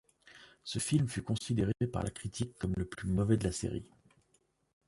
Ce 0.63 0.79
film 0.79 1.07
fut 1.07 1.21
considéré 1.21 1.73
par 1.93 2.01
la 2.01 2.09
critique 2.09 2.57
comme 2.57 2.73
le 2.75 2.85
plus 2.85 3.07
mauvais 3.07 3.37
de 3.37 3.43
la 3.43 3.51
série. 3.51 3.87